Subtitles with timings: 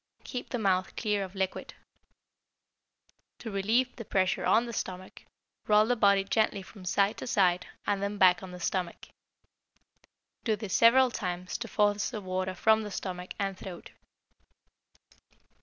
[0.23, 1.75] Keep the mouth clear of liquid.
[3.37, 5.25] To relieve the pressure on the stomach,
[5.67, 9.09] roll the body gently from side to side and then back on the stomach.
[10.43, 13.91] Do this several times to force the water from the stomach and throat.